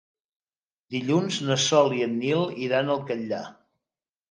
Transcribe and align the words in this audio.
Dilluns 0.95 1.37
na 1.51 1.59
Sol 1.65 1.95
i 1.99 2.03
en 2.07 2.17
Nil 2.23 2.43
iran 2.71 2.93
al 2.97 3.07
Catllar. 3.13 3.45